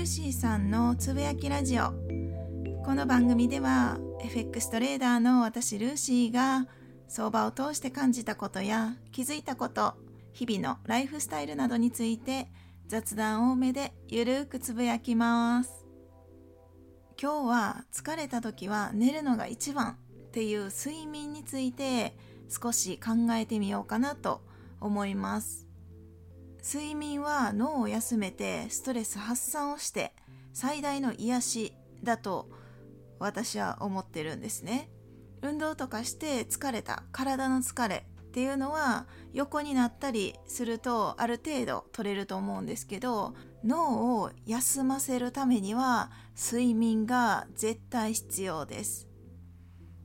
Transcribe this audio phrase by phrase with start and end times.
[0.00, 1.92] ルーシーさんのつぶやきラジオ。
[2.86, 6.68] この番組では FX トレーダーの私ルーシーが
[7.06, 9.92] 相場を通して感じたことや気づいたこと
[10.32, 12.48] 日々のライフスタイルなどについて
[12.88, 15.84] 雑談多めでゆるーくつぶやきます。
[17.20, 22.16] 今日は疲れた時は寝るのが一番っていう睡眠について
[22.48, 24.40] 少し考えてみようかなと
[24.80, 25.69] 思います。
[26.62, 30.14] 睡眠は脳を休めてストレス発散をして
[30.52, 32.48] 最大の癒しだと
[33.18, 34.90] 私は思ってるんですね。
[35.42, 49.08] 運動とかして疲れた体の疲れっていうのは横になったりするとある程度取れると思うんですけど脳を休ませるためには睡眠が絶対必要です。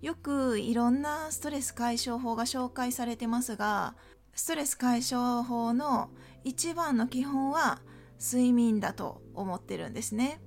[0.00, 3.94] よくいろんなストレス解消法が紹介されてますが
[4.34, 6.10] ストレス解消法の
[6.42, 7.80] 一番の基本は
[8.20, 10.40] 睡眠だと思ってるんですね。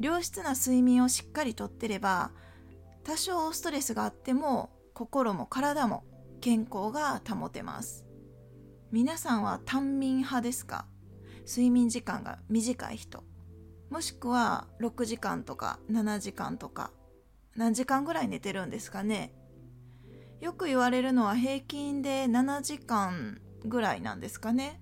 [0.00, 2.32] 良質な睡眠をしっかりとってれば
[3.04, 6.04] 多少ストレスがあっても心も体も
[6.40, 8.04] 健康が保てます。
[8.90, 10.86] 皆さんは短眠派ですか？
[11.46, 13.22] 睡眠時間が短い人。
[13.90, 16.90] もしくは6時間とか7時間とか
[17.54, 19.32] 何時間ぐらい寝てるんですかね？
[20.40, 24.80] よく言われるのは平均で7時間ぐらいなんですかね。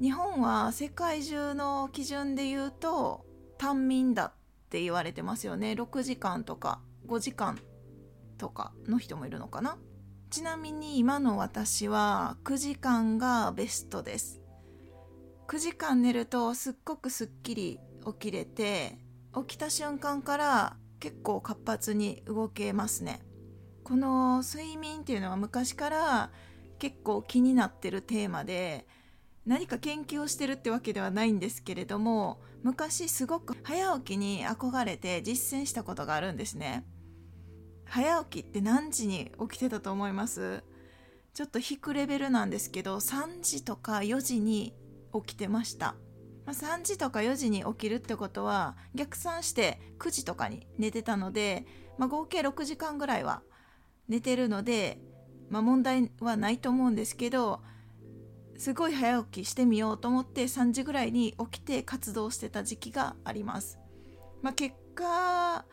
[0.00, 3.24] 日本は世界中の基準で言うと
[3.58, 4.32] 短眠だっ
[4.70, 5.72] て言われてますよね。
[5.72, 7.58] 6時間とか5時間
[8.38, 9.78] とかの人もいるのかな。
[10.30, 14.40] ちなみに今の私は9時間がベストです。
[15.46, 18.98] 9時間寝るとすっごくすっきり起きれて
[19.34, 23.20] 起きた瞬間から結構活発に動けますね。
[23.84, 26.30] この睡眠っていうのは昔から
[26.78, 28.86] 結構気になってるテーマで
[29.44, 36.84] 何か研究をしてるってわけではないんですけれども昔すごく早起きに憧れて実践したことがあるんですね。
[37.84, 40.62] 早起きって何時に起きてたと思います？
[41.34, 44.74] ちょっと引くレベルなんですけど3時とか4時に
[45.12, 45.96] 起きてました。
[46.44, 51.66] まあ、3時とか4時に起きるってことは逆算して9時とかに寝てたので、
[51.98, 53.42] まあ、合計6時間ぐらいは
[54.08, 54.98] 寝てるので、
[55.48, 57.60] まあ、問題はないと思うんですけど
[58.56, 63.78] すごい早起きしてみようと思って3時ぐらいに起きて活動してた時期があります。
[64.40, 65.64] まあ、結果、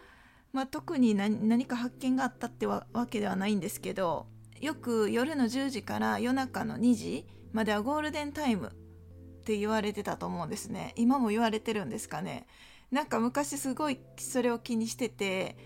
[0.54, 4.28] まあ、特に何か発見があったってわけではないんですけど
[4.62, 12.46] よく夜の10時から夜中の2時まではゴールデンタイムって言われてたと思うんですね今も言われてるんですかね
[12.92, 15.58] なんか昔すごいそれを気にしてて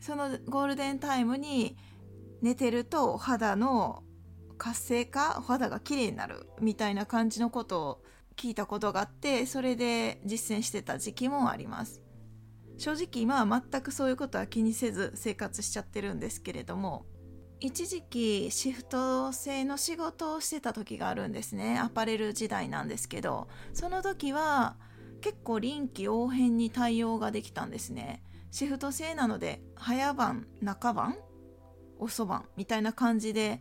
[0.00, 1.76] そのゴールデンタイムに
[2.42, 4.02] 寝てると肌の
[4.56, 8.02] 活性化肌が綺麗になるみたいな感じのことを
[8.36, 12.02] 聞いたことがあってそれで実践してた時期もあります。
[12.76, 17.06] 正直今は全くそういうことは気にせず生活しちゃってるんですけれども
[17.58, 21.76] 一時期シフト制の仕事をしてた時があるんですね。
[21.78, 24.76] アパレル時代なんですけどその時は
[25.20, 28.22] 結構臨機応変に対応ができたんですね。
[28.50, 31.16] シフト制なので早晩中晩
[31.98, 33.60] 遅晩みたいな感じで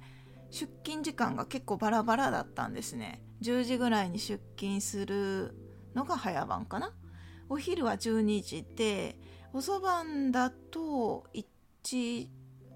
[0.49, 3.21] 出勤時間が結構バラバラだったんですね。
[3.41, 5.55] 10時ぐらいに出勤する
[5.95, 6.93] のが早晩かな。
[7.49, 9.19] お昼は12時で
[9.53, 11.45] 遅番だと1
[11.83, 12.29] 時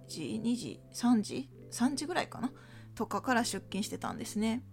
[0.08, 2.52] 2時3時3時ぐらいかな。
[2.96, 4.64] とかから出勤してたんですね。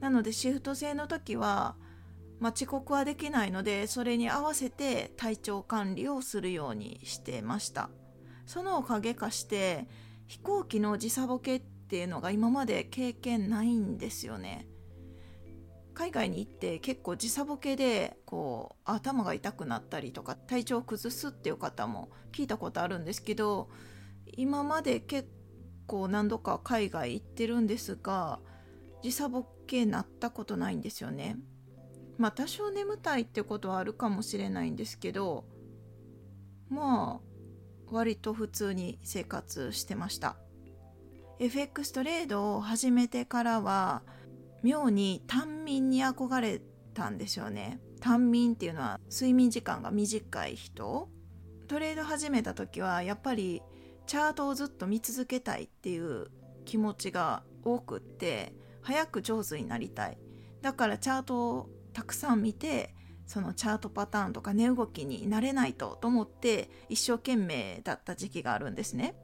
[0.00, 1.76] なのでシフト制の時は、
[2.40, 7.90] まあ、遅刻はできないのでそれに合わせて体調管理をするようにしてました。
[8.46, 9.86] そのおかげかして
[10.26, 14.66] 飛行機の時差ボケっていうのが今まで経験ないんですよね。
[15.94, 23.68] 海外に行って結構時差ボケでこう頭が痛くなったりとか体調を崩すっていう方も聞いたことあるんですけど
[24.36, 25.28] 今まで結
[25.88, 28.38] 構何度か海外行ってるんですが
[29.02, 31.36] 時差ボケなったことないんですよね。
[32.18, 35.44] まあ多少眠たいってことはあるかもしれないんですけど
[36.68, 37.28] まあ
[37.90, 40.36] 割と普通に生活してました。
[41.40, 44.02] FX トレードを始めてからは
[44.62, 46.60] 妙に短眠に憧れ
[46.94, 47.80] たんですよね。
[48.00, 51.08] 短眠っていうのは睡眠時間が短い人。
[51.68, 53.62] トレード始めた時はやっぱり
[54.06, 56.26] チャートをずっと見続けたいっていう
[56.64, 60.18] 気持ちが多くって早く上手になりたい。
[60.60, 62.94] だからチャートをたくさん見て
[63.26, 69.14] そのチャートパターンとか値動きになれないとと思って一生懸命だった時期があるんですね。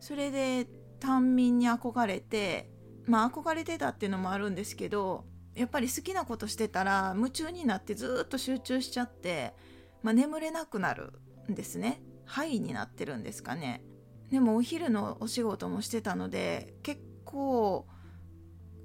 [0.00, 0.66] それで
[0.98, 2.70] 短眠に憧れて
[3.06, 5.24] まあ憧れてたっていうのもあるんですけど
[5.54, 9.54] やっぱり好きなことしてたら夢中になってずっと集中しちゃって、
[10.02, 11.12] まあ、眠れなくなる
[11.50, 12.02] んですね。
[12.24, 13.84] 肺になってるんですかね。
[14.30, 17.86] でもお昼のお仕事もしてたので結構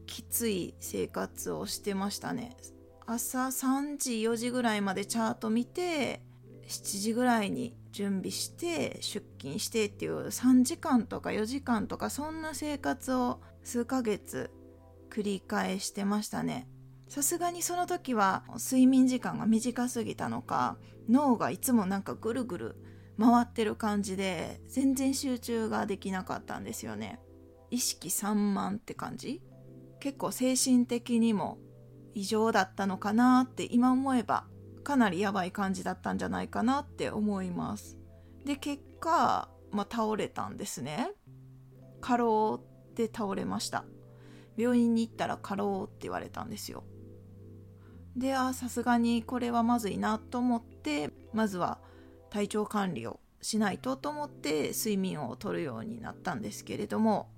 [0.05, 2.57] きつい生活をしてましたね。
[3.09, 6.21] 朝3時4時ぐらいまでチャート見て
[6.67, 14.51] 7時ぐらいに準備して出勤してっていう3時間とか4時間とかそんな生活を数ヶ月
[15.09, 16.67] 繰り返してましたね。
[17.07, 20.77] さすがにその時は睡眠時間が短すぎたのか
[21.07, 22.75] 脳がいつもなんかぐるぐる
[23.17, 27.21] 回ってる感じで全然集中ができなかったんですよね。
[27.71, 29.41] 意識散漫って感じ？
[30.01, 31.57] 結構精神的にも
[32.17, 34.45] 異常だったのかなって今思えば
[34.83, 37.95] かなりやばい感じだったんじゃないかなって思います。
[38.43, 41.11] で結果、まあ、倒れたんですね。
[42.01, 42.59] 過労
[42.95, 43.85] で倒れました。
[44.55, 46.85] 病院に行ったら過労って言われたんですよ。
[48.15, 51.77] であさすがにこれはまずいなと思ってまずは
[52.31, 57.29] 体調管理をしないとと思って睡眠をとるようになったんですけれども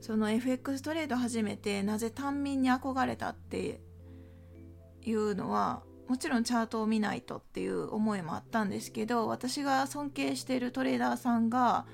[0.00, 3.86] その FX トレード始めてなぜ単眠に憧れたって
[5.06, 11.86] いうのはもちろんチャートを見ないとっていう思いもあったんですけど私が尊敬しているトレーダーさんが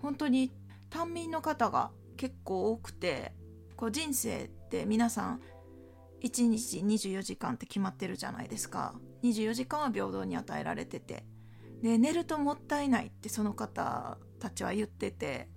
[0.00, 0.52] 本当に
[0.90, 3.32] 単眠の方が結構多くて
[3.76, 5.40] こう人生って皆さん
[6.22, 8.94] 1日24時間って決まってるじゃないですか。
[9.24, 11.24] 24時間は平等に与えられてて。
[11.82, 15.48] で寝るともったいないってその方たちは言ってて。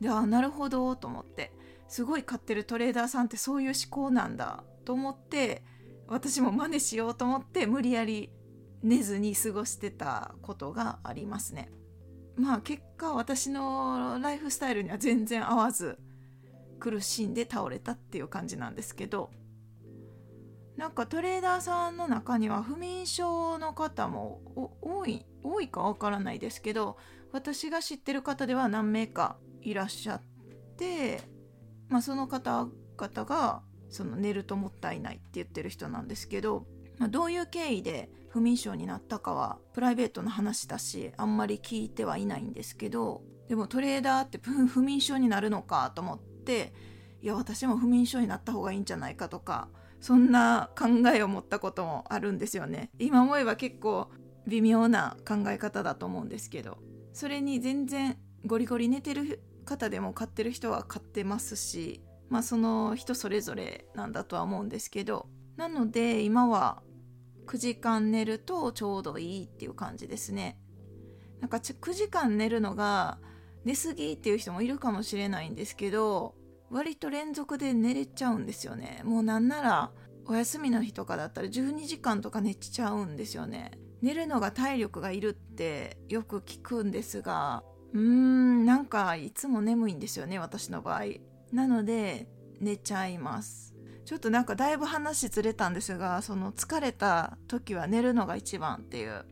[0.00, 1.52] であなるほどと思って。
[1.86, 5.62] すごい買ってるトレーダーさんってそういう思考なんだと思って
[6.08, 8.30] 私も真似しようと思って無理やり
[8.82, 11.70] 寝ずに過ごしてたことがありますね。
[12.36, 15.98] まあ結果私のライフスタイルには全然合わず
[16.78, 19.30] 苦しんで倒れたっていう感じなんですけど
[20.76, 24.40] なんかトレーダーさんの中には不眠症の方も
[24.80, 26.96] 多い多いかわからないですけど
[27.32, 30.22] 私が知ってる方では何名かいらっしゃっ
[30.76, 31.20] て、
[31.88, 36.66] まあ、その方々がその寝るともったいないって言ってる人なんですけど、
[36.98, 46.72] まあ、どういう経緯で不眠症になったかはプライベートの話だしあんまり聞いてはいないんですけどでもトレーダーって不眠症になるのかと思って
[47.22, 49.68] いや私も不眠症になった方がいいんじゃないかとか
[50.00, 52.90] そんな考えを持ったこともあるんですよね。
[53.00, 54.08] 今思えば結構
[54.46, 56.78] 微妙な考え方だと思うんですけど
[57.12, 66.82] それに全然ゴリゴリ寝てる方でも買ってる人は買ってますしまあその人それぞれなんだとは思うんですけどなので今は
[67.46, 70.58] 9時間寝るとちょうどいいっていう感じですね。
[71.40, 73.18] なんか9時間寝るのが
[73.64, 76.34] 寝すぎっていう人もいるかもしれないんですけど
[76.70, 79.02] 割と連続で寝れちゃうんですよね。
[79.04, 79.90] もうなんなら
[80.26, 83.70] お休みの日とかだったら12時間とか寝ちゃうんですよね。
[84.02, 91.04] 寝るのが体力がいるってよく聞くんですがうーんなんかいつも眠いんですよね私の場合。
[91.52, 92.28] なので
[92.60, 93.74] 寝ちゃいます。
[94.04, 99.24] ちょっとなんかだいぶ話ずれたんですがその疲れた時は寝るのが一番っていう。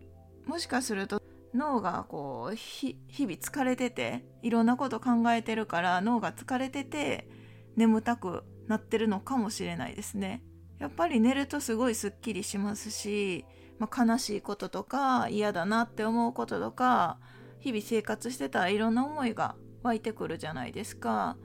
[0.46, 1.20] もしかすると
[1.54, 7.28] 脳がこう日々疲れてていろんなこと考えてるから脳が疲れてて
[7.76, 10.42] 眠たくなってるのかもしれないですね。
[10.78, 13.46] やっぱり寝るとすごいすっきりしますし、
[13.78, 17.18] まあ、悲しいこととか嫌だなって思うこととか
[17.60, 21.38] 日々生活してたらいろんな思いが湧いてくるじゃないですか。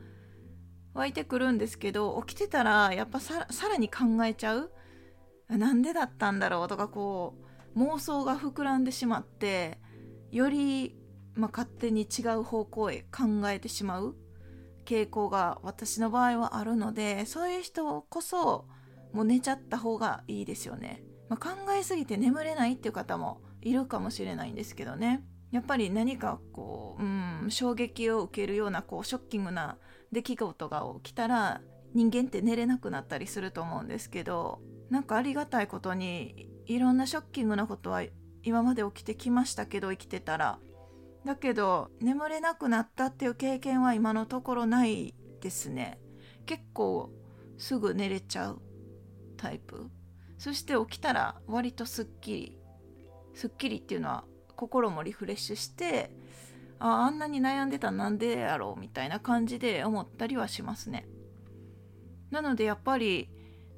[0.94, 4.72] 湧いてくるんですけど起きてたらやっぱさらに考えちゃう。
[5.50, 7.36] なんでだったんだろうとかこ
[7.76, 9.80] う妄想が膨らんでしまって
[10.32, 10.96] より、
[11.36, 14.16] まあ、勝手に違う方向へ考えてしまう
[14.86, 18.66] 傾向が私の場合はあるのでそういう人こそ
[19.12, 25.24] もう寝ちゃった方がいいですよね、まあ、考えすぎて眠れないっていう方もいるかもしれないんですけどね。
[25.52, 29.78] やっぱり何かこう、うん、衝撃を受けるようなこうショッキングな
[30.12, 31.62] 出来事が起きたら
[31.94, 38.04] 人間って寝れなくなったりすると思うんですけどなんかありがたいことにいろんなショッキングなことは
[38.44, 40.60] 今まで起きてきましたけど生きてたら。
[41.24, 46.00] だけど眠れなくなったっていう経験は今のところないですね。
[46.48, 47.12] 結構
[47.60, 48.62] すぐ寝れちゃう
[49.38, 49.90] タイプ。
[50.40, 52.58] そして起きたら割とすっきり
[53.36, 54.26] すっきりっていうのは
[54.56, 56.12] 心もリフレッシュして
[56.84, 61.08] ああんなに悩んでたなんでやろうみたいな感じで思ったりはしますね。
[62.32, 63.30] なのでやっぱり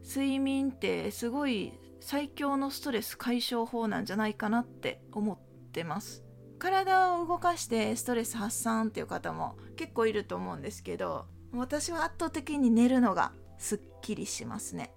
[0.03, 5.37] 睡眠ってすごい最強のストレス解消法なんじゃないかなって思っ
[5.71, 6.23] てます。
[6.59, 14.93] 体を動かしてストレス発散っていう方も結構いると思うんですけど私は圧倒的に寝るのがすっきりしますね。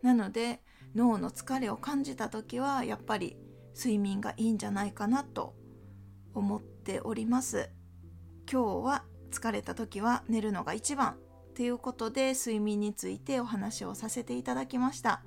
[0.00, 0.62] なので
[0.94, 3.36] 脳の疲れを感じた時はやっぱり
[3.76, 5.54] 睡眠がいいんじゃないかなと
[6.34, 7.70] 思っております。
[8.50, 11.16] 今日は疲れた時は寝るのが一番
[11.54, 15.22] ということで睡眠についてお話をさせていただきました。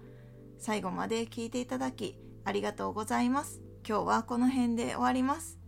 [0.57, 3.62] 最後まで聞いていただきありがとうございます。
[3.88, 5.60] 今日はこの辺で終わります。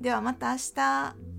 [0.00, 1.31] ではまた明日。